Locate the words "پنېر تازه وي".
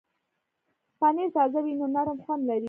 0.99-1.73